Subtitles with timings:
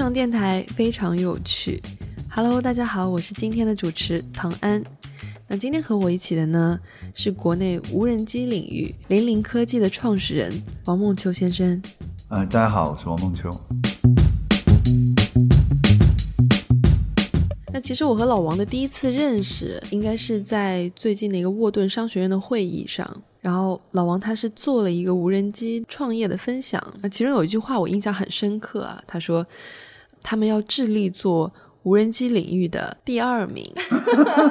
[0.00, 1.78] 常电台非常有趣。
[2.30, 4.82] Hello，大家好，我是今天的主持唐安。
[5.46, 6.80] 那今天和我一起的呢，
[7.12, 10.50] 是国内无人机领域零零科技的创始人
[10.86, 11.82] 王梦秋先生。
[12.30, 13.54] 呃，大家好，我是王梦秋。
[17.70, 23.06] 那其实我和老王的第一次认识，应该是在最近的一个沃顿商学院的会议上。
[23.42, 29.46] 然后老王他是做了一个无人机创业的分享，那其中有一句话我印象很深刻啊，他说
[30.22, 31.52] 他们要致力做
[31.82, 33.64] 无人机领域的第二名，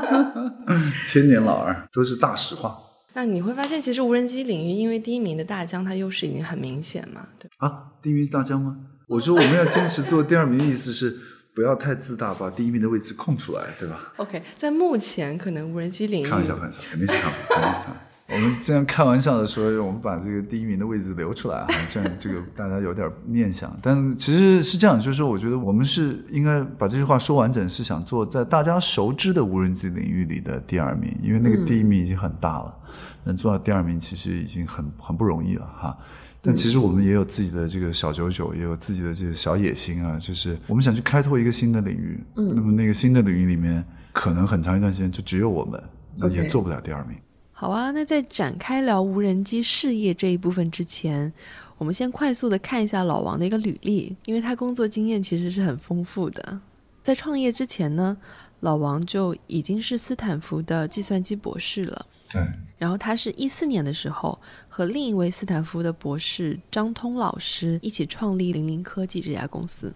[1.07, 2.77] 千年老二都是大实话。
[3.13, 8.77] 那你会发现，其实无人机领域因为第一名的大疆，它优势已经很明显嘛，对啊，第一名是大疆吗？
[9.07, 11.19] 我说我们要坚持做第二名，意思是
[11.55, 17.93] 不要太自大，把第一名的位置空出来，对吧？OK，在目前可能无人机领域，看一下，看一下，肯定是他，肯定是他。
[18.31, 23.75] 我们这样开玩笑的说，我们把这个第一名的位置留出来啊，这样这个大家有点念想。
[23.81, 32.75] 但其实是这样，就是说，我觉得我们是应该把这句话说完整，是想做在大家熟知的无人机领域里的第二名，因为那个第一名已经很大了，
[33.23, 35.97] 能做到第二名其实已经很很不容易了哈。
[36.41, 42.23] 但其实我们也有自己的这个小九九，也有自己的这个小野心啊，就是我们想去开拓一个新的领域。
[42.35, 45.83] 嗯，那么那个新的领域里面，可能很长一段时间就只有我们，
[46.15, 47.17] 那也做不了第二名。
[47.59, 51.29] 好啊，那在展开聊无人机事业这一部分之前，
[51.77, 56.61] 我们先快速的看一下老王的一个履历，因为他工作经验其实是很丰富的。
[57.03, 58.15] 在创业之前呢，
[58.61, 62.05] 老王就已经是斯坦福的计算机博士了。
[62.29, 62.41] 对。
[62.77, 64.39] 然后他是一四年的时候
[64.69, 69.93] 和另一位斯坦福的博士张通老师一起创立零零科技这家公司。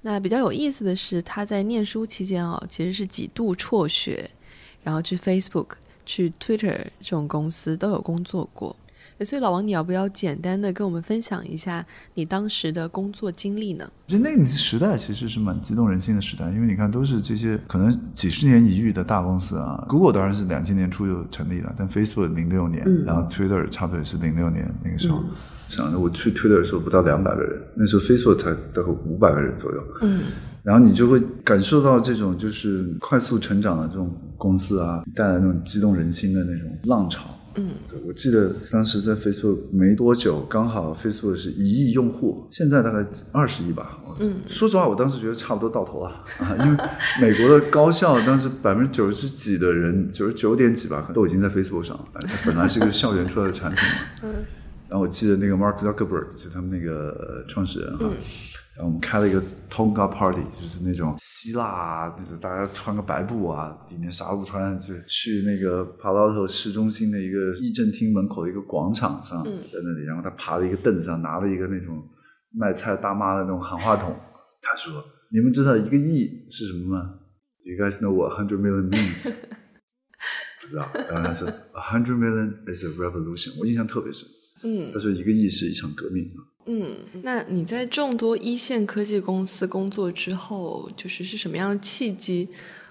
[0.00, 4.28] 那比较有意思的是，他在念书期间啊，其实是几度辍学，
[4.82, 5.68] 然后去 Facebook。
[6.08, 8.74] 去 Twitter 这种公司都有工作过，
[9.20, 13.84] 所以老王，你要不要简单的跟我们分享一下你当时的工作经历呢？
[14.06, 25.22] 我觉得那个时代其实是蛮激动人心的时代，因为你看都是这些可能几十年一遇的大公司啊，Google 当然是两千年初就成立了，但 Facebook 零六年，然后 Twitter 差不多也是零六年那个时候。
[25.68, 29.84] 想着我去 Twitter 的时候不到两百个人，那时候 Facebook 才大概五百个人左右。
[30.00, 30.22] 嗯，
[30.62, 37.34] 然后你就会感受到这种就是快速成长的这种公司啊，带来那种激动人心的那种浪潮。
[37.56, 37.72] 嗯，
[38.06, 43.98] 我记得当时在 Facebook 没多久，刚好 Facebook 是一亿用户，现在大概二十亿吧。
[44.20, 46.84] 嗯，说实话，我当时觉得差不多到头了啊， 因为
[47.20, 52.04] 美国的高校当时百分之九十几的人，九十九点几吧，都已经在 Facebook 上了。
[52.46, 53.94] 本来是一个校园出来的产品嘛。
[54.22, 54.34] 嗯。
[54.88, 58.10] 然后我记得那个 Mark Zuckerberg 就他们那个创始人哈，
[58.78, 72.08] 然后我们开了一个 Tonga Party，就是那种希腊啊，就是大家穿个白布啊，里面啥都不穿，就去那个帕劳特市中心的一个议政厅门口的一个广场上，在那里，然后他爬了一个凳子上，拿了一个那种
[72.52, 74.14] 卖菜大妈的那种喊话筒，
[74.62, 77.18] 他说：“你们知道一个亿是什么吗
[77.60, 79.34] ？Do you guys know what hundred million means？”
[80.62, 84.28] 不知道，然后他说：“A hundred million is a revolution。”我印象特别深。
[84.62, 86.24] 嗯，他说一个亿是一场革命
[86.68, 92.46] 嗯，那你在众多一线科技公司工作之后，就是是什么样的契机，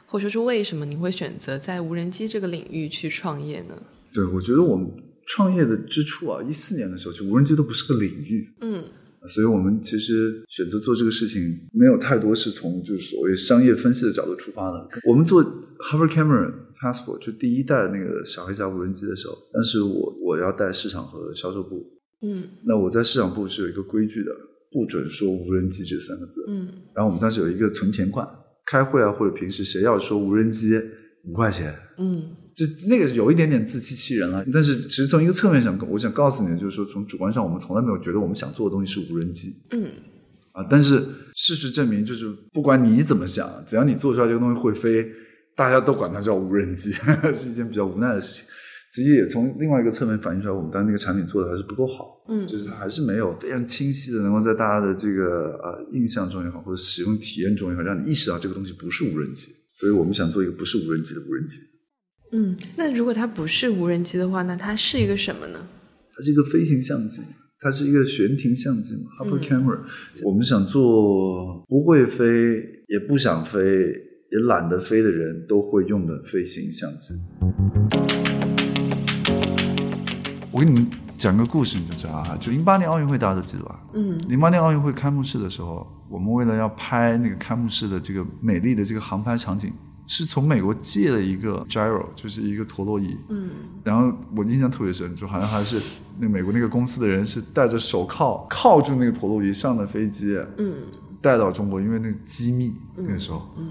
[0.08, 3.76] 或者说是为什么你会选择在无人机这个领域去创业呢？
[4.12, 4.92] 对，我觉得我们
[5.28, 8.50] 创业的之初啊，一四年的时候，就无人机都不是个领域。
[8.62, 8.84] 嗯。
[9.28, 14.88] 所以我们其实选择做这个事情，没有太多是从就是所谓商业分析的角度出发的。
[15.06, 16.50] 我们做 Hover Camera
[16.80, 21.86] Passport 就第一代那个小黑侠无人机的时候，但是我我要带市场和销售部，
[22.22, 24.32] 嗯，那我在市场部是有一个规矩的，
[24.72, 28.28] 不准说无人机这三个字，嗯，然后我们当时有一个存钱罐，
[28.66, 30.78] 开会啊或者平时谁要说无人机
[31.26, 32.24] 五块钱，嗯。
[32.58, 39.54] 就那个有一点点自欺欺人了，但是其实从一个侧面上，我想告诉你的就是说，从主观上，我们从来没有觉得我们想做的东西是无人机。
[39.70, 39.92] 嗯，
[40.54, 45.08] 啊，但是事实证明，就是不管你怎么想，只要你做出来这个东西会飞，
[45.56, 46.92] 大家都管它叫无人机，
[47.36, 48.44] 是一件比较无奈的事情。
[48.94, 52.24] 其实也从另外一个侧面反映出来，我们当时那个产品做的还是不够好。
[52.30, 59.48] 嗯，就是还是没有非常清晰的能够在大家的这个呃印象中也好，或者使用体验中也好，让你意识到这个东西不是无人机。
[59.72, 61.60] 所以我们想做一个不是无人机的无人机。
[62.32, 65.68] 嗯，那如果它不是无人机的话，那它是一个什么呢？
[66.16, 67.22] 它是一个飞行相机，
[67.60, 69.80] 它是一个悬停相机嘛，hover camera。
[70.24, 72.26] 我们想做不会飞、
[72.88, 78.27] 也不想飞、也懒得飞的人都会用的飞行相机。
[80.58, 80.90] 我给你们
[81.20, 82.36] 讲个故事，你就知道啊。
[82.40, 83.80] 就零八年奥运会，大家都记得吧？
[83.94, 84.20] 嗯。
[84.28, 89.72] 零八年奥运会开幕式的时候，我们为了要拍那个开幕式的这个美丽的这个航拍场景。
[90.08, 93.16] 是从美国借了一个 gyro，就是一个陀螺仪。
[93.30, 93.52] 嗯，
[93.84, 95.80] 然后我印象特别深，就好像还是
[96.18, 100.36] 那美国那个公司的人是戴着手铐铐住那个陀螺仪上的飞机。
[100.58, 100.74] 嗯，
[101.22, 103.68] 带到中国，因为那个机密那个时候，嗯，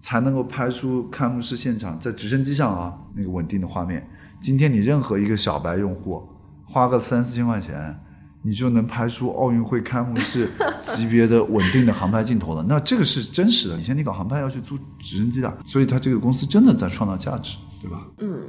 [0.00, 4.04] 才能够拍出开幕式现场在直升机上啊那个稳定的画面。
[4.44, 6.22] 今天你任何一个小白用户
[6.66, 7.98] 花个三四千块钱，
[8.42, 10.50] 你就能拍出奥运会开幕式
[10.84, 12.62] 级别的稳定的航拍镜头了。
[12.68, 13.78] 那这个是真实的。
[13.78, 18.06] 以前你搞航拍要去租直升机的，所以它这个公司真的在创造价值，对吧？
[18.18, 18.42] 嗯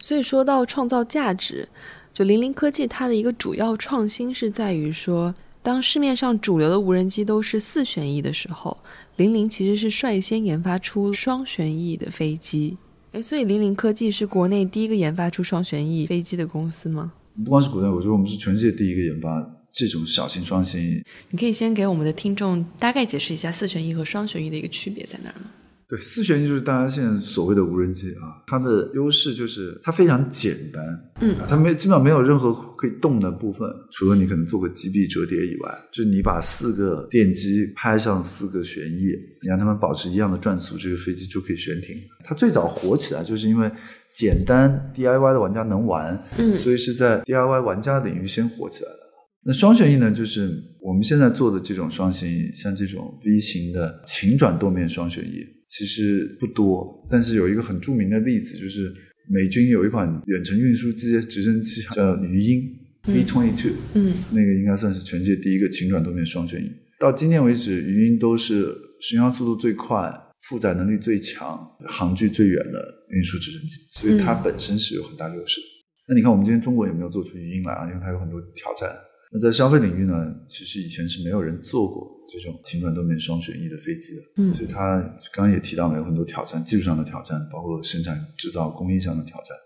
[0.00, 1.68] 所以说到创造价值，
[2.14, 8.78] 就零零科技它的一个主要创新是在于说，当市面上主流的无人机都是四旋翼的时候，
[9.16, 12.78] 零零其实是率先研发出双旋翼的飞机。
[13.12, 17.12] 诶，所以零零科技是国内第一个研发出双旋翼飞机的公司吗？
[17.44, 21.02] 不光是国内，我觉得我们是全世界第一个研发这种小型双旋翼。
[21.30, 25.46] 你可以先给我们的听众大概解释一下四旋翼和双旋翼的一个区别在哪儿吗？
[25.90, 30.84] 对，四旋翼就是大家现在所谓的无人机啊，它的优势就是它非常简单，
[31.20, 39.06] 嗯啊，它没基本上没有任何可以动的部分，除了你可能做个机臂折叠以外，就是你把四个电机拍上四个旋翼，
[39.42, 41.96] 你让它们保持一样的转速，这个飞机就可以悬停。
[42.22, 43.68] 它最早火起来就是因为
[44.12, 49.09] 简单 DIY 的玩家能玩，嗯所以是在 DIY 玩家领域先火起来的。
[49.42, 57.06] 那双旋翼呢，就是我们现在做的这种双旋翼，像这种 V 型的晴转舵面双旋翼，其实不多。
[57.08, 58.92] 但是有一个很著名的例子，就是
[59.28, 62.62] 美军有一款远程运输机直升机叫鱼鹰
[63.06, 66.70] V twenty two，嗯那个应该算是全世界第一个晴转舵面双旋翼。
[66.98, 70.12] 到今天为止，鱼鹰都是巡航速度最快、
[70.42, 71.58] 负载能力最强、
[71.88, 72.78] 航距最远的
[73.08, 75.66] 运输直升机，所以它本身是有很大优势的。
[76.08, 78.90] 那你看，我们今天中国也没有做出鱼鹰来啊，因为它有很多挑战。
[79.32, 80.12] 那在消费领域呢，
[80.48, 85.00] 其实以前是没有人做过这种晴转多面双旋翼的飞机的，嗯所以它
[85.32, 89.56] 刚刚也提到了有很多挑战，技术上的挑战，包括生产制造工艺上的挑战。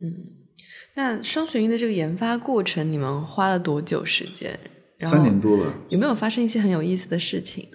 [0.00, 0.12] 嗯。
[0.94, 4.58] 那双旋翼的这个研发过程，你们花了多久时间？
[5.00, 7.68] 三年多了，有没有发生一些很有意思的事情？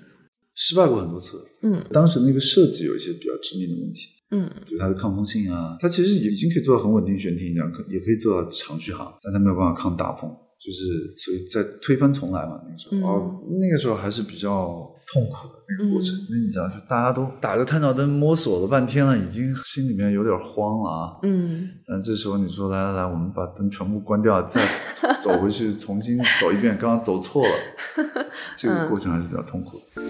[0.56, 1.38] 失败过很多次。
[1.64, 12.62] 嗯当时那个设计有一些比较致命的问题，嗯比如它的抗风性啊，它其实已经可以做到很稳定悬停，两可也可以做到长续航，但它没有办法抗大风，就是所以在推翻重来嘛。
[12.66, 21.18] 那个时候，那个时候还是比较痛苦的那个过程，嗯因为你知道，就大家都打着探照灯摸索了半天了，已经心里面有点慌了啊。
[21.24, 24.64] 嗯但这时候你说来来来，我们把灯全部关掉，再
[25.22, 27.54] 走回去重新走一遍，刚刚走错了，
[28.56, 30.02] 这个过程还是比较痛苦的。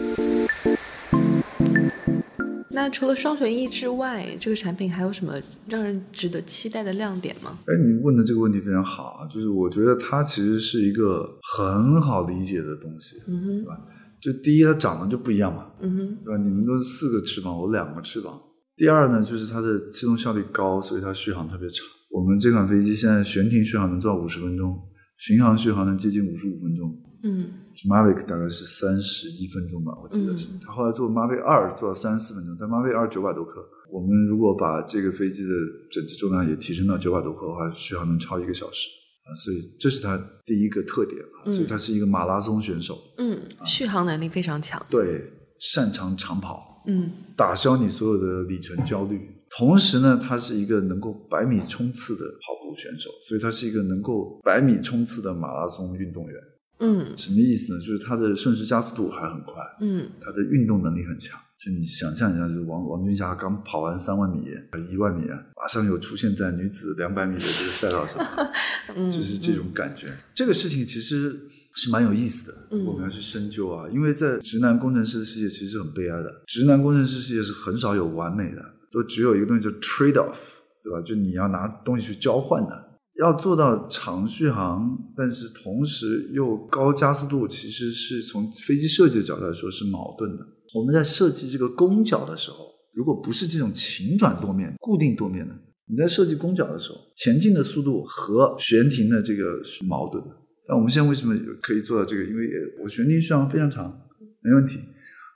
[2.82, 7.60] 那除了双旋翼之外，这个产品还有什么让人值得期待的亮点吗？
[7.68, 13.78] 哎，你问的这个问题非常好啊，就是我觉得它其实是一个很好理解的东西，嗯哼对吧？
[14.20, 16.42] 就第一，它长得就不一样嘛，嗯哼对吧？
[16.42, 18.42] 你们都是四个翅膀，我两个翅膀。
[18.76, 21.86] 第二呢，就是它的气动效率高，所以它续航特别长。
[22.10, 24.76] 我们这款飞机现在悬停续航能做到五十分钟，
[25.18, 26.92] 巡航续航能接近五十五分钟。
[27.24, 27.50] 嗯
[27.88, 30.48] Mavic 大概是三十一分钟吧，我记得是。
[30.48, 33.62] 嗯它后来做 Mavic 二做到三十四分钟，但 Mavic 二九百多克。
[33.92, 35.50] 我们如果把这个飞机的
[35.92, 38.88] 整机重量也提升到九百多克的话，续航能超一个小时
[39.26, 41.46] 啊，所以这是他第一个特点啊。
[41.46, 44.80] 嗯所以他是一个马拉松选手，嗯，续航能力非常强。
[44.90, 45.22] 对，
[45.60, 49.20] 擅长长跑，嗯打消你所有的里程焦虑。
[49.58, 56.36] 同时呢，他是一个能够百米冲刺的跑步选手，所以他是一个能够百米冲刺的马拉松运动员。
[56.82, 57.80] 嗯什么意思呢？
[57.80, 61.40] 就是他的瞬时加速度还很快，嗯他的运动能力很强。
[61.64, 64.48] 就你想象一下，就是王王军霞刚跑完三万米、
[64.92, 68.26] 一万米，马上又出现在女子两百米的这个赛道上，
[68.96, 70.08] 嗯，就是这种感觉。
[70.34, 71.40] 这个事情其实
[71.76, 73.88] 是蛮有意思的，嗯我们要去深究啊。
[73.94, 80.40] 因为在直男工程师的世界其实很悲哀的，直男工程师世界是很少有完美的，都只有一个东西叫 trade off，
[80.84, 81.00] 对吧？
[81.06, 82.91] 就你要拿东西去交换的。
[83.22, 90.44] 要做到长续航，但是同时又高加速度，其实是从飞机设计的角度来说是矛盾的。
[90.74, 95.54] 我们在设计这个弓角的时候，如果不是这种晴转舵面、固定舵面的，
[95.86, 100.32] 你在设计弓角的时候，前进的速度和悬停的这个是矛盾的。
[100.68, 102.24] 但我们现在为什么可以做到这个？
[102.24, 102.48] 因为
[102.82, 103.96] 我悬停续航非常长，
[104.42, 104.80] 没问题。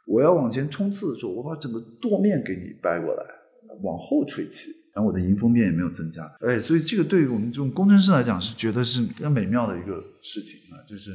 [0.08, 3.24] 我要往前冲刺的时候，我把整个舵面给你掰过来，
[3.84, 6.24] 往后吹气，然后我的迎风面也没有增加。
[6.40, 11.12] 哎，所以这个对于我们这种工程师来讲，是觉得是非常美妙的一个事情啊，就是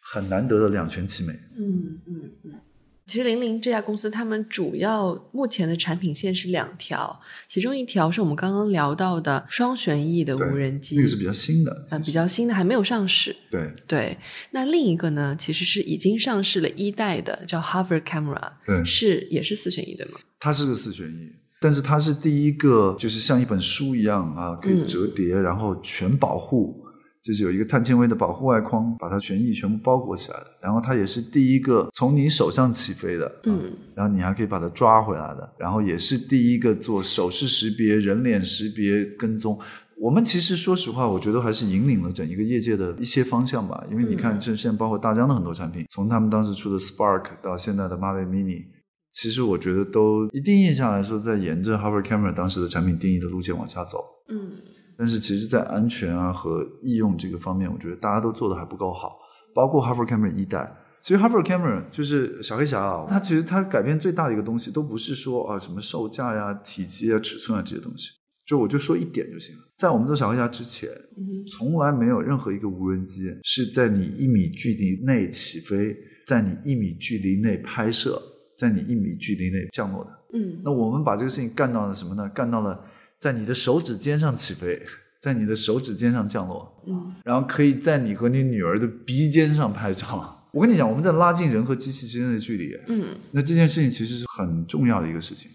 [0.00, 1.32] 很难得的两全其美。
[1.34, 2.12] 嗯嗯
[2.46, 2.60] 嗯。
[3.06, 13.34] 其实零零这家公司，他们主要目前的产品线是两条，其中一条是我们刚刚聊到的双旋翼的无人机，那个是比较新的，呃比较新的，还没有上市。
[13.50, 14.16] 对对，
[14.52, 20.20] 那另一个呢，其实是已经上市了一代的，叫 Hover Camera，对，是也是四旋翼对吗？
[20.38, 26.82] 它是个四旋翼，但是它是第一个，就是像一本书一样啊，可以折叠，然后全保护，
[27.22, 30.46] 就是有一个碳纤维的保护外框，把它全翼全部包裹起来的。
[30.62, 35.52] 然后它也是第一个从你手上起飞的，嗯，然后你还可以把它抓回来的。
[35.58, 39.58] 然后也是第一个做手势识别、人脸识别跟踪。
[39.98, 43.84] 我们其实说实话，我觉得还是引领了整一个业界的一些方向吧。
[43.90, 48.64] 因为你看，这现在包括大疆的很多产品，从他们当时出的 Spark 到现在的 Mavic Mini，
[49.10, 53.98] 其实我觉得都一定义上来说，在沿着 h a r v a r Camera 当时的产品定义的路线往下走。
[54.28, 54.52] 嗯
[54.96, 59.16] 但是其实，在安全啊和易用这个方面，我觉得大家都做的还不够好。
[59.54, 61.82] 包括 h a r v a r Camera 一代，其实 h a r v a r Camera
[61.90, 68.10] 就是小黑侠啊，它其实它改变最大的一个东西，都不是说啊什么售价呀、体积啊、尺寸啊这些东西。
[68.46, 78.20] 就我就说一点就行了，在我们做小黑侠之前，嗯从来没有任何一个无人机是在你一米距离内起飞，在你一米距离内拍摄，
[78.60, 80.10] 在你一米距离内降落的。
[80.34, 82.28] 嗯那我们把这个事情干到了什么呢？
[82.34, 82.84] 干到了
[83.18, 84.80] 在你的手指尖上起飞，
[85.20, 90.36] 在你的手指尖上降落，嗯然后可以在你和你女儿的鼻尖上拍照。
[90.52, 92.76] 我跟你讲，我们在拉近人和机器之间的距离。
[92.88, 95.50] 嗯那这件事情其实是很重要的一个事情。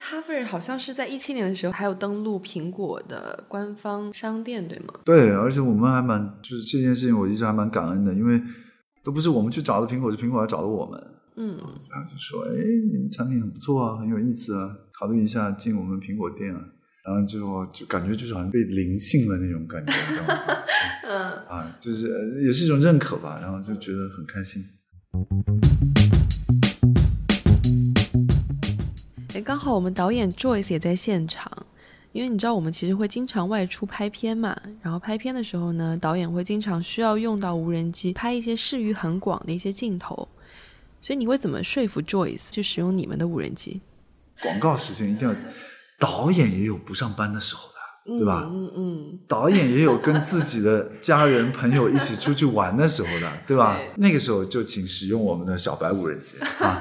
[0.00, 4.94] ，Hover 好像是在一七年的时候还有登陆苹果的官方商店，对吗？
[5.04, 8.40] 对，而且我们还蛮就是这件事情，我一直还蛮感恩的，因为
[9.04, 10.98] 都不是我们去找的苹果，是苹果来找的我们。
[11.42, 11.56] 嗯
[11.90, 12.52] 然后就说：“哎，
[12.92, 16.60] 你们产品很不错啊，很有意思啊，考虑一下进我们苹果店啊。”
[17.02, 20.38] 然后就就感觉就是好像被灵性了那种感觉， 你知道吗？
[21.04, 24.62] 嗯啊，就是呃也是一种认可吧，然后就觉得很开心。
[29.34, 31.50] 哎，刚好我们导演 Joyce 也在现场，
[32.12, 40.28] 因为你知道我们其实会经常外出拍片嘛，然后拍片的时候呢，导演会经常需要用到无人机拍一些视域很广的一些镜头，
[41.00, 43.80] 所以你会怎么说服 Joyce 去使用你们的无人机？
[44.42, 45.34] 广告时间一定要，
[45.98, 48.48] 导演也有不上班的时候的，对吧？
[48.50, 53.76] 嗯嗯导演也有跟自己的家人朋友一起出去玩的时候的， 对吧？
[53.76, 56.80] 对那个时候就请使用我们的小白无人机 啊。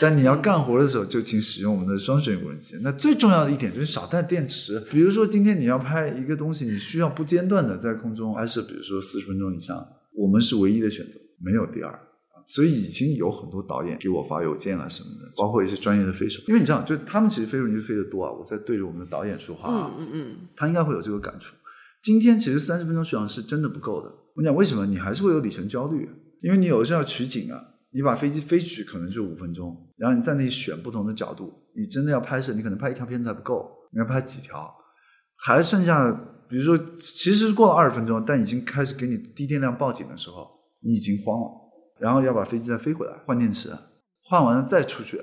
[0.00, 2.76] 但你要干活的时候，就请使用我们的双旋无人机。
[2.82, 4.80] 那最重要的一点就是少带电池。
[4.90, 11.96] 比如说今天你要拍一个东西，你需要不间断的在空中拍摄，比如说四十分钟以上，我们是唯一的选择，没有第二。
[12.46, 18.32] 所以已经有很多导演给我发邮件啊什么的，包括一些专业的飞手，因为你知道，就他们其实飞无人机飞得多啊。
[18.32, 21.54] 我在对着我们的导演说话啊，嗯嗯嗯他应该会有这个感触。
[22.02, 24.08] 今天其实三十分钟续航是真的不够的。
[24.08, 24.84] 我跟你讲为什么？
[24.84, 26.08] 你还是会有里程焦虑，
[26.42, 27.58] 因为你有的时候要取景啊，
[27.92, 34.70] 你把飞机飞出去可能就五分钟，然后你在那里选不同的角度，你真的要拍摄，你可能拍一条片子还不够，你要拍几条，
[35.46, 36.12] 还剩下，
[36.48, 40.46] 比如说其实是过了二十分钟，但已经开始给你低电量报警的时候，
[40.80, 41.46] 你已经慌了，
[41.98, 43.70] 然后要把飞机再飞回来换电池，
[44.22, 45.20] 换完了再出去，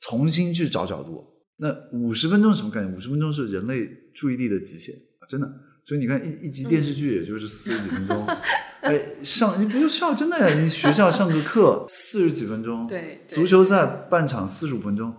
[0.00, 1.24] 重新去找角度。
[1.56, 2.92] 那五十分钟是什么概念？
[2.92, 4.94] 五十分钟是人类注意力的极限，
[5.28, 5.48] 真的。
[5.84, 8.24] 所以你看一一集电视剧也就是四十几分钟，
[8.82, 10.60] 哎，上你不用笑，真的呀！
[10.60, 15.12] 你学校上个课四十几分钟，对对足球赛半场四十五分钟，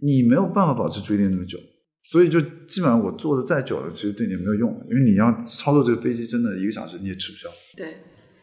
[0.00, 1.58] 你没有办法保持注意力那么久。
[2.04, 7.48] 所以就基本上我坐的再久了，其实对你没有用，因为你要操作这个飞机，真的一个小时你也吃不消。
[7.76, 7.98] 对，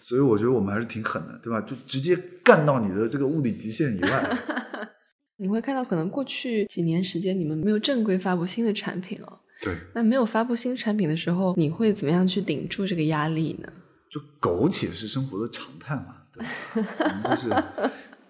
[0.08, 1.60] 所以我觉得我们还是挺狠的，对吧？
[1.62, 4.38] 就直接干到你的这个物理极限以外。
[5.38, 9.40] 你会看到可能过去几年时间你们没有正规发布新的产品哦。
[9.64, 13.68] 对，那没有发布新产品的时候，你会怎么样去顶住这个压力呢？
[14.12, 17.22] 就苟且是生活的常态嘛，对吧？
[17.28, 17.50] 就是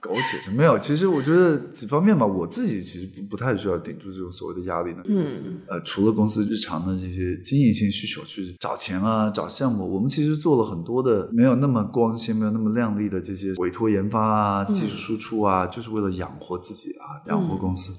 [0.05, 0.77] 苟且是没有。
[0.77, 5.01] 其实我觉得几方面吧，我自己其实不不太需要顶住这种所谓的压力呢。
[5.05, 5.31] 嗯
[5.67, 17.91] 呃，除了公司日常的这些经营性需求去找钱啊、找项目，我们其实做了很多的没有那么光鲜、没有那么亮丽的这些委托研发啊、技术输出啊，就是为了养活自己啊、养活公司。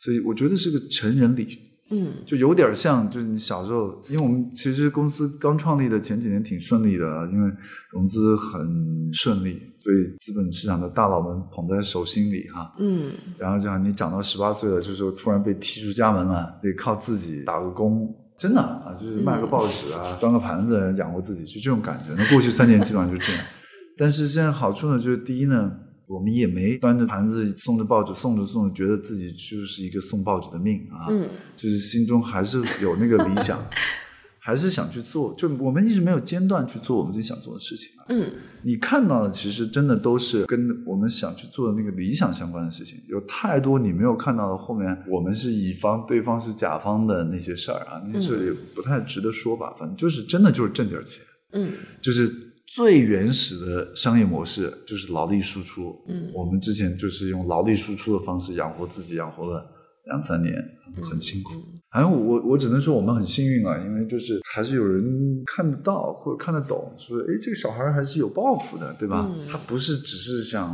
[0.00, 1.46] 所以我觉得是个成人礼。
[1.90, 7.50] 嗯就有点像，就是你小时候，因为我们其实公司刚创立的前几年挺顺利的，因为
[7.90, 12.72] 融资很顺利，所以资本市场的大佬们捧在手心里哈。
[12.78, 22.14] 嗯然后就像，你长到十八岁了，就是说突然被踢出家门了，得靠自己打个工，真的啊，就是卖个报纸啊，端个盘子养活自己，就这种感觉。
[22.16, 23.44] 那过去三年基本上就这样，
[23.98, 25.70] 但是现在好处呢，就是第一呢。
[26.06, 31.08] 我们也没端着盘子送着报纸送着送着，觉得自己就是一个送报纸的命啊。
[31.08, 31.26] 嗯
[31.56, 33.58] 就是心中还是有那个理想，
[34.44, 35.34] 还是想去做。
[35.36, 38.04] 就我们一直没有间断去做我们自己想做的事情啊。
[38.10, 38.30] 嗯
[38.62, 49.74] 你看到的其实真的都是跟我们想去做的那个理想相关的事情，有太多你没有看到的后面我们是乙方，对方是甲方的那些事儿啊，那些也不太值得说吧。
[49.78, 51.22] 反正就是真的就是挣点钱，
[51.52, 51.72] 嗯
[52.02, 52.30] 就是
[52.66, 55.94] 最原始的商业模式就是劳力输出。
[56.08, 59.64] 嗯我们之前就是用劳力输出的方式养活自己，养活了
[60.04, 60.54] 两三年，
[61.02, 61.52] 很辛苦。
[61.90, 69.30] 反正我我我只能说我们很幸运啊，因为就是还是有人看得到或者看得懂，说哎这个小孩还是有抱负的，对吧？
[69.48, 70.68] 他不是只是想，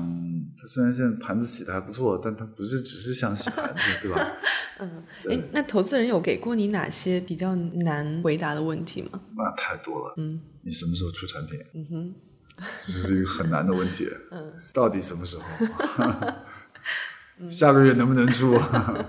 [0.56, 4.32] 他虽然现在盘子洗的还不错，但他不是只是想洗盘子，对吧？
[4.80, 9.20] 嗯，哎，那投资人有给过你哪些比较难回答的问题吗？
[9.36, 10.14] 那太多了。
[10.16, 11.60] 嗯，你什么时候出产品？
[11.74, 12.14] 嗯哼，
[12.56, 14.08] 这是一个很难的问题。
[14.30, 15.44] 嗯，到底什么时候？
[17.48, 18.52] 下个月能不能出？
[18.52, 19.06] 呃，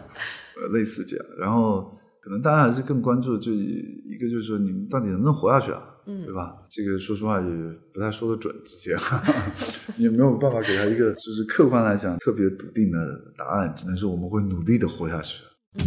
[0.71, 1.97] 类似这样，然后。
[2.23, 5.81] 可能大家还是更关注就一个，就是说你们到底能不能活下去啊？
[6.05, 6.53] 嗯，对吧？
[6.69, 7.47] 这个说实话也
[7.91, 8.95] 不太说得准，之前
[9.97, 12.99] 也没有办法给他一个就是客观来讲特别笃定的
[13.35, 15.43] 答案，只能说我们会努力的活下去。
[15.79, 15.83] 嗯，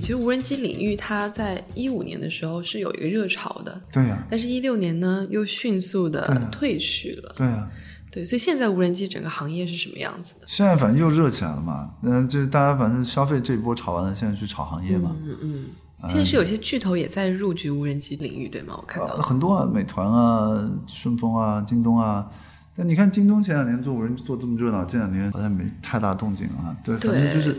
[0.06, 7.68] 实无人机领域它在一五年的时候是有一个热潮的，对呀，但是一六年呢又迅速的退去了，对呀。
[8.16, 10.46] 对，所以现在无人机整个行业是什么样子的？
[10.46, 15.14] 现在反正又热起来了嘛，嗯，就是大家反正消费这一波炒完了，现在去炒行业嘛。
[15.22, 15.64] 嗯嗯。
[16.08, 18.74] 现在是有些巨头也在入局无人机领域，对吗？
[18.78, 22.26] 我看到很多啊，美团啊、顺丰啊、京东啊。
[22.74, 26.74] 但你看京东前两年做无人机做这么热闹，这两年好像没太大动静啊。
[26.82, 27.54] 对，反正就是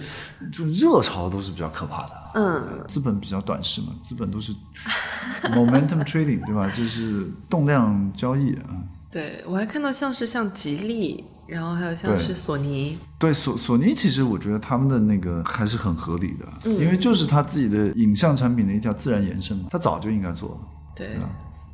[0.52, 2.32] 就热潮都是比较可怕的。
[2.34, 2.84] 嗯。
[2.88, 4.52] 资本比较短视嘛，资本都是
[5.54, 6.68] momentum trading，对吧？
[6.76, 8.66] 就是动量交易啊。
[9.10, 12.98] 对，我还看到像是像吉利，然后还有像是索尼。
[13.18, 20.58] 对索索尼，其实我觉得他们的那个还是很合理的，因为就是他自己的影像产品的一条自然延伸嘛，他早就应该做了。
[20.94, 21.12] 对，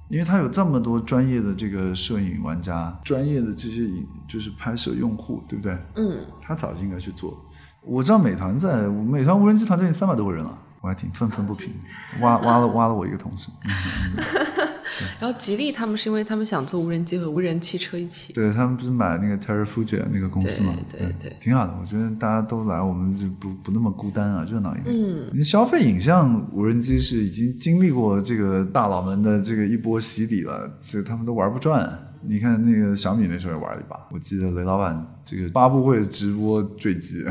[0.09, 5.75] 因为他有这么多专业的这个摄影玩家，专业的这些影就是拍摄用户，对不对？
[5.95, 7.35] 嗯，他早就应该去做。
[7.81, 11.73] 我知道美团在美团无人机团队有三百多个人了，我还挺愤愤不平，
[12.21, 13.49] 挖挖了挖了我一个同事。
[15.19, 20.75] 然后吉利他们是因为他们想做无人机和无人汽车一起，对他们不是买那个 Terrafuji 那个公司嘛？
[20.91, 21.73] 对对，挺好的。
[21.79, 24.95] 我觉得大家都来，我们就不不那么孤单啊，热闹一点。
[24.95, 32.07] 嗯，你消费影像无人机是已经经历过这个大佬们的这个一波洗礼了，这他们都玩不转。
[32.25, 37.21] 你看那个小米那时候也玩了一把，我记得雷老板这个发布会直播坠机，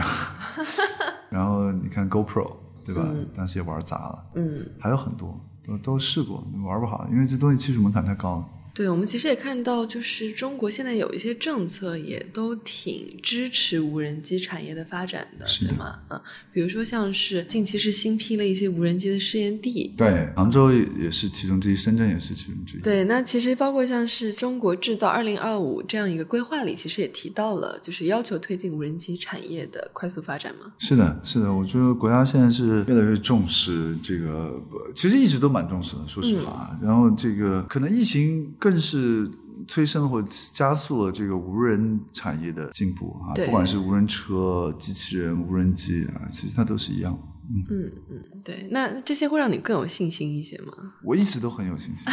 [1.30, 2.52] 然后你看 GoPro
[2.84, 3.02] 对吧？
[3.34, 4.24] 当时也玩砸了。
[4.34, 5.38] 嗯，还有很多。
[5.64, 8.48] 都都试过，玩不好，因为这东西技术门槛太高了。
[8.74, 15.98] 对，我们其实也看到，就是中国现在有一些政策也都挺支持无人机产业的发展的，对吗？
[16.08, 16.18] 嗯，
[16.52, 22.80] 比如说像是近期是新批了一些无人机的试验地，对，杭州也是其中之一，深圳也是其中之一。
[22.80, 30.72] 对，那其实包括像是中国制造二零二五这样一个规划里，其实也提到了，就是要求推进无人机产业的快速发展嘛。
[30.78, 34.58] 是的，是的，我觉得国家现在是越来越重视这个，
[34.94, 36.74] 其实一直都蛮重视的，说实话。
[36.82, 38.50] 然后这个可能疫情。
[38.62, 39.28] 更是
[39.66, 40.22] 催生或
[40.52, 43.34] 加速了这个无人产业的进步啊！
[43.34, 47.18] 不管是无人车、机器人、无人机啊，其实它都是一样。
[47.50, 48.68] 嗯嗯嗯，对。
[48.70, 50.72] 那这些会让你更有信心一些吗？
[51.02, 52.06] 我一直都很有信心，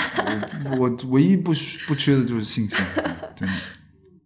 [0.72, 1.54] 我我唯一不
[1.88, 2.80] 不缺的就是信心，
[3.36, 3.54] 真的。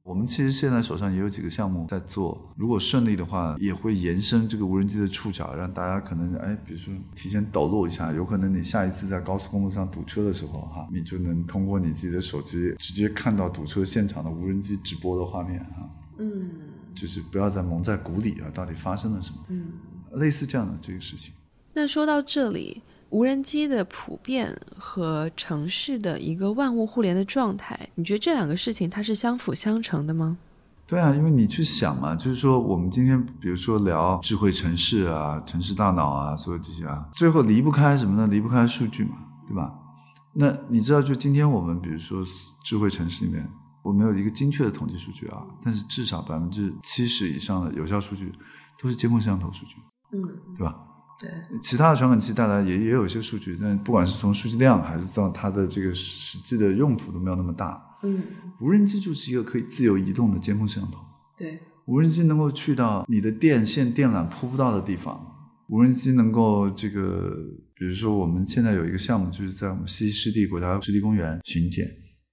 [0.03, 16.49] 我们其实现在手上也有几个项目在做，如果顺利的话，也会延伸这个无人机的触角，让大家可能哎，比如说提前抖落一下，有可能你下一次在高速公路上堵车的时候，哈，你就能通过你自己的手机直接看到堵车现场的无人机直播的画面，哈，嗯，
[16.93, 19.37] 就是不要再蒙在鼓里啊，到底发生了什么？
[19.47, 19.71] 嗯，
[20.19, 21.33] 类似这样的这个事情。
[21.73, 22.81] 那说到这里。
[23.13, 30.35] 无人机的普遍和城市的一个万物互联的状态，你觉得这两个事情它是相辅相成的吗？
[30.87, 38.25] 对啊，因为你去想嘛，就是说我们今天比如说聊智慧城市啊、城市大脑啊，所有这些啊，最后离不开什么呢？
[38.25, 39.71] 离不开数据嘛，对吧？
[40.33, 42.23] 那你知道，就今天我们比如说
[42.65, 43.47] 智慧城市里面，
[43.83, 48.33] 我没有一个精确的统计数据啊，但是至少百分之七十以上的有效数据
[48.81, 49.75] 都是监控摄像头数据，
[50.13, 50.23] 嗯，
[50.57, 50.75] 对吧？
[51.19, 51.29] 对，
[51.61, 57.81] 其他的传感器带来也也有一些数据，但不管是从数据量还是到它的这个实际的用途都没有那么大。
[58.03, 58.21] 嗯，
[58.59, 60.99] 无人机就是一个可以自由移动的监控摄像头。
[61.37, 65.25] 对，无人机能够去到你的电线电缆铺不到的地方，
[65.69, 67.31] 无人机能够这个，
[67.75, 71.87] 比如说我们现在有一个项目，就是在我们西溪湿地国家湿地公园巡检。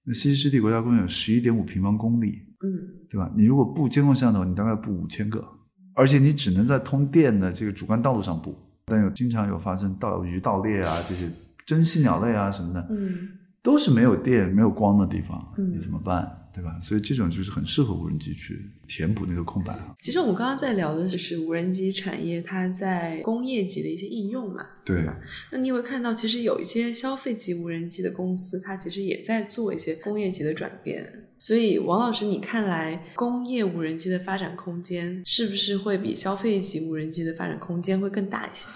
[0.04, 3.30] 那西溪湿地国家公园有十一点五平方公里，嗯，对吧？
[3.36, 5.46] 你如果布监控摄像头，你大概布五千个，
[5.94, 8.56] 而且你只能在通电的这个主干道路上布。
[8.90, 11.30] 但有经常有发生盗鱼盗猎啊，这些
[11.64, 13.28] 珍稀鸟类啊什么的，嗯，
[13.62, 16.36] 都是没有电、没有光的地方，嗯你怎么办？
[16.52, 16.76] 对吧？
[16.82, 19.78] 所以这种就是很适合无人机去填补那个空白。
[20.02, 25.08] 其实我们刚刚在聊的是无人机产业它在工业级的一些应用嘛，对。
[25.52, 31.29] 那你会看到，其实有一些消费级无人机的公司，它其实也在做一些工业级的转变。
[31.40, 38.66] 所以，王老师，你看来工业无人机的发展空间是不是会比消费级无人机的发展空间会更大一些？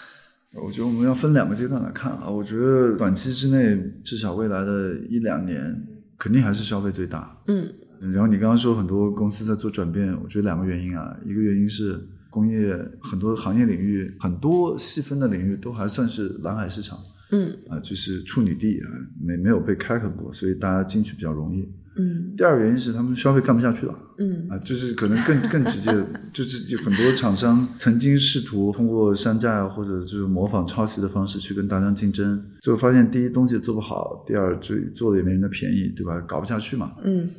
[0.58, 2.26] 我觉得我们要分两个阶段来看啊。
[2.26, 5.78] 我觉得短期之内，至少未来的一两年，
[6.16, 7.38] 肯定还是消费最大。
[7.48, 7.70] 嗯。
[8.00, 16.98] 然后你刚刚说很多公司在做转变，我觉得两个原因啊，一个原因是工业很多行业领域，很多细分的领域都还算是蓝海市场。
[17.30, 17.54] 嗯。
[17.68, 18.88] 啊，就是处女地啊，
[19.22, 21.70] 没没有被开垦过，所以大家进去比较容易。
[21.96, 24.48] 嗯，第二个原因是他们消费干不下去了，嗯。
[24.50, 25.90] 啊，就是可能更更直接，
[26.34, 36.20] 就是有很多厂商曾经试图通过山寨或者就是模仿抄袭的方式去跟大家竞争，最后发现第一东西做不好，第二就做的也没人家便宜，对吧？
[36.22, 37.30] 搞不下去嘛，嗯，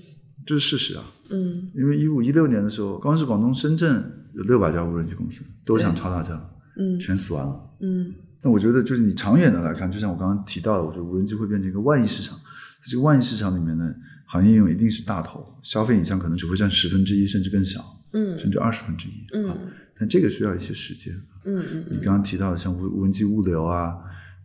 [0.45, 4.01] 这是事实啊，嗯，因为一五一六年的时候，光是广东深圳
[4.35, 6.33] 有六百家无人机公司都想抄大家，
[6.77, 13.93] 嗯，全死完了，嗯，那我觉得就是你长远的来看，就像我刚刚提到的，我觉得无人机会变成一个万亿市场，在这个万亿市场里面呢。
[14.25, 21.13] 行业应用一定是大头，消费影像可能只会占十分之一，甚至更小，嗯，甚至二十分之一，嗯，但这个需要一些时间，
[21.45, 23.95] 嗯嗯，你刚刚提到的像无无人机物流啊，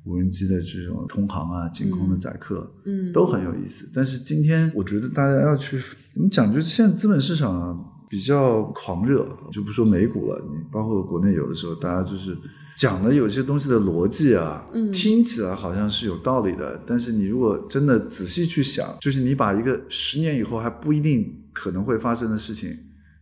[0.05, 3.91] 无人机的这种通航啊，净空的载客，嗯，都很有意思。
[3.95, 12.37] 但是今天我觉得大家要去怎么讲，就是现在资本市场比较狂热，就不说美股了，你包括国内有的时候大家就是。
[12.77, 22.75] 讲的有些东西的逻辑啊，听起来好像是有道理的，但是你如果真的仔细去想，就是你把一个十年以后还不一定可能会发生的事情，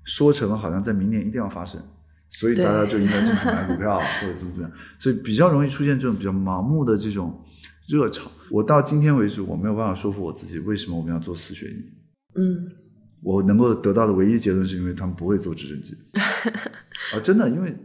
[0.05, 1.83] 说成了好像在明年一定要发生，
[2.31, 7.45] 所以大家就应该进去买股票 或者怎么怎么样，所以比较容易出现这种比较盲目的这种
[7.89, 8.31] 热潮。
[8.53, 11.75] 我到今天为止，我没有办法说服我自己，为什么我们要做四选一？
[12.41, 12.71] 嗯，
[13.23, 15.97] 我能够得到的唯一结论是因为他们不会做直升机。
[17.15, 17.77] 啊，真的，因为。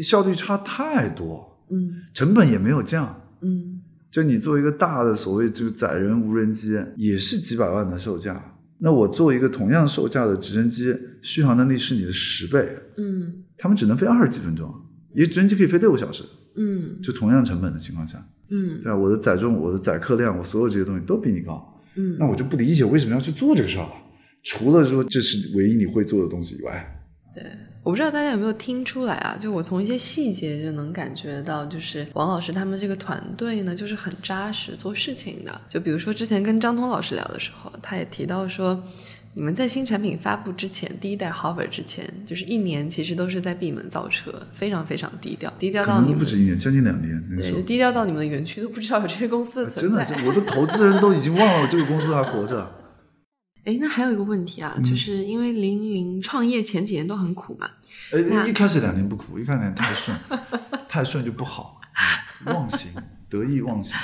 [0.00, 3.80] 效率差太多，嗯，成本也没有降，嗯，
[4.12, 8.54] 就你做一个大的所谓就是载人无人机，也是几百万的售价。
[8.78, 14.72] 那我做一个同样售价的直升机，续航能力是你的十倍，嗯，他们只能飞二十几分钟，
[15.14, 16.22] 一个直升机可以飞六个小时，
[16.54, 18.96] 嗯，就同样成本的情况下，嗯，对吧？
[18.96, 23.92] 我的载重、我的载客量、我所有这些东西都比你高，嗯，那我就不理解为什么要去做这个事儿了。
[24.42, 27.00] 除了说这是唯一你会做的东西以外，
[27.34, 27.44] 对。
[27.84, 29.34] 我不知道大家有没有听出来啊？
[29.40, 35.60] 就我从一些细节就能感觉到，就是王老师他们这个团队呢，就是很扎实做事情的。
[35.70, 38.78] 就比如说之前跟张通老师聊的时候，他也提到说，
[39.32, 47.24] 你们在新产品发布之前，第一代 Hover 之前，就是一年其实都是在闭门造车，非常非常低调，低调到你们不止一年，将近两年。
[47.38, 50.04] 对，低调到你们的园区都不知道有这些公司的存在。
[50.04, 52.70] 真的，我的投资人都已经忘了这个公司还活着。
[53.68, 57.68] 哎，那还有一个问题啊，就是因为零零创业前几年都很苦嘛。
[58.10, 60.18] 哎，一开始两年不苦，一开始太顺，
[60.88, 61.78] 太顺就不好，
[62.46, 62.90] 忘形，
[63.28, 63.94] 得意忘形。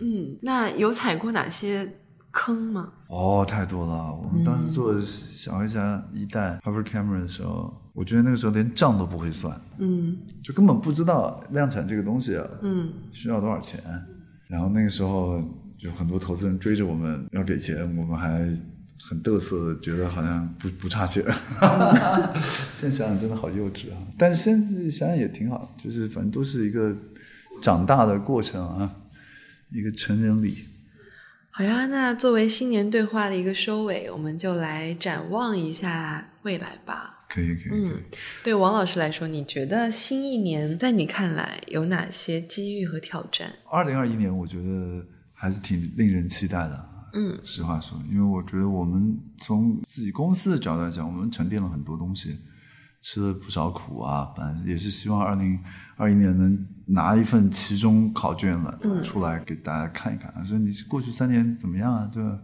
[0.00, 1.96] 嗯，那有踩过哪些
[2.30, 2.90] 坑吗？
[3.08, 4.10] 哦，太多了。
[4.10, 13.78] 我们当时做小黑侠一代 Hover Camera 的时候，我觉得那个时候连账都不会算，嗯，就根本不知道量产这个东西啊，嗯，需要多少钱。
[14.48, 15.44] 然后那个时候
[15.80, 18.50] 有很多投资人追着我们要给钱，我们还。
[19.08, 21.22] 很嘚瑟的，觉得好像不不差钱。
[22.74, 23.96] 现在想想真的好幼稚啊！
[24.18, 26.94] 但是现在想想也挺好，就是反正都是一个
[27.62, 28.90] 长大的过程啊，
[29.70, 30.58] 一个成人礼。
[31.50, 37.26] 好呀，那作为新年对话的一个收尾，我们就来展望一下未来吧。
[37.28, 37.72] 可以，可以。
[37.72, 38.02] 嗯，
[38.42, 43.52] 对王老师来说，你觉得新一年在你看来有哪些机遇和挑战？
[43.70, 46.89] 二零二一年，我觉得还是挺令人期待的。
[47.12, 52.38] 嗯，实话说，因为我觉得我们从自己公司的角度来讲，我们沉淀了很多东西，
[53.02, 55.58] 吃了不少苦啊，本来也是希望二零
[55.96, 62.10] 二一年能拿一份期中考卷了出来给大家看一看，说你过去三年怎么样啊？
[62.12, 62.38] 对吧？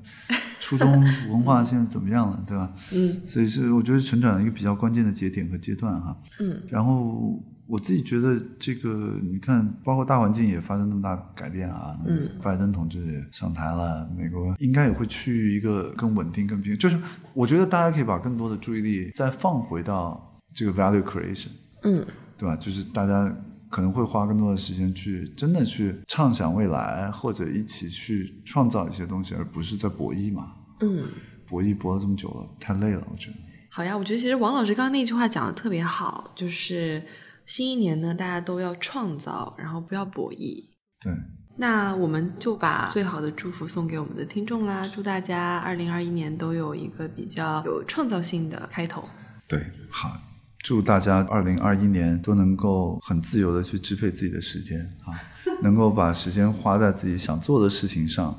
[0.61, 2.45] 初中文化现在怎么样了？
[2.47, 2.73] 对吧？
[2.93, 6.17] 嗯，所以是我觉得成长一个比较关键的节点和阶段哈。
[6.41, 7.43] 嗯，然后。
[7.69, 11.99] 我自己觉得这个，你看，包括大环境也发生那么大改变啊。
[12.07, 16.77] 嗯，拜登同志也上台了，美国应该也会去一个更稳定、更平。
[16.79, 16.97] 就是
[17.35, 21.49] 我觉得大家可以把更多的注意力再放回到这个 value creation。
[21.83, 22.07] 嗯，
[22.39, 22.55] 对吧？
[22.55, 23.37] 就是大家
[23.69, 30.53] 可能会花更多的时间去真的去畅想未来，或者一起去创造一些东西，而不是在博弈嘛。
[30.83, 31.05] 嗯，
[31.49, 33.37] 博弈博了这么久了，太累了，我觉得。
[33.71, 37.03] 好呀，我觉得其实王老师刚刚那句话讲的特别好，就是。
[37.47, 40.65] 新一年呢，大家都要创造，然后不要博弈。
[41.01, 41.13] 对，
[41.57, 44.91] 那我们就把最好的祝福送给我们的听众啦！
[44.93, 49.09] 祝大家二零二一年都有一个比较有创造性的开头。
[49.49, 50.21] 对，好，
[50.59, 55.15] 祝大家二零二一年都能够很自由的去支配自己的时间啊，
[55.63, 58.37] 能够把时间花在自己想做的事情上，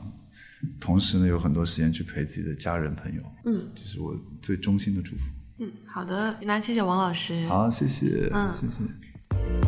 [0.81, 3.21] 同时呢有很多时间去陪自己的家人朋友。
[3.45, 5.23] 嗯，这是我最衷心的祝福。
[5.59, 7.47] 嗯好的那谢谢王老师。
[7.47, 8.51] 好谢谢嗯。
[8.59, 9.66] 谢谢。